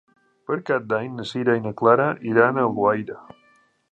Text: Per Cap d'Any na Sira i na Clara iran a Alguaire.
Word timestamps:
Per 0.51 0.55
Cap 0.69 0.87
d'Any 0.93 1.11
na 1.17 1.25
Sira 1.33 1.57
i 1.59 1.61
na 1.67 1.75
Clara 1.83 2.09
iran 2.31 2.57
a 2.61 2.67
Alguaire. 2.71 3.21